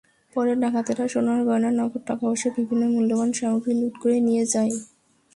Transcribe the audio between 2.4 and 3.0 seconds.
বিভিন্ন